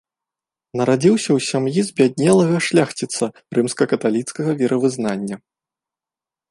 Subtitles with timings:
[0.79, 3.23] Нарадзіўся ў сям'і збяднелага шляхціца
[3.59, 5.35] рымска-каталіцкага веравызнання.